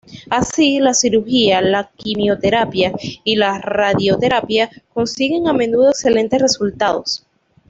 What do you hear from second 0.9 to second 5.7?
cirugía, la quimioterapia y la radioterapia consiguen a